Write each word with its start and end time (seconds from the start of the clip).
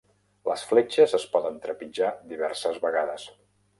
Les 0.51 0.61
fletxes 0.69 1.13
es 1.19 1.27
poden 1.35 1.59
trepitjar 1.65 2.09
diverses 2.33 2.81
vegades. 2.87 3.29